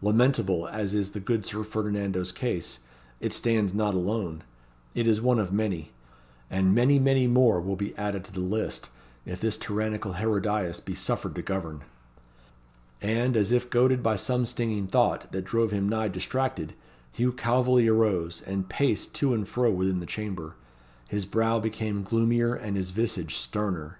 [0.00, 2.78] Lamentable as is the good Sir Ferdinando's case,
[3.20, 4.42] it stands not alone.
[4.94, 5.92] It is one of many.
[6.48, 8.88] And many, many more will be added to the list,
[9.26, 11.82] if this tyrannical Herodias be suffered to govern."
[13.02, 16.72] And as if goaded by some stinging thought, that drove him nigh distracted,
[17.12, 20.54] Hugh Calveley arose, and paced to and fro within the chamber.
[21.08, 23.98] His brow became gloomier and his visage sterner.